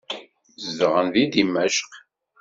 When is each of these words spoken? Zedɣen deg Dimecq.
Zedɣen 0.63 1.07
deg 1.13 1.27
Dimecq. 1.33 1.77